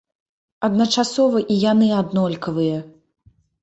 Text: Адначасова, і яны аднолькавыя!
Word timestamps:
Адначасова, 0.67 1.43
і 1.53 1.61
яны 1.71 1.87
аднолькавыя! 2.01 2.85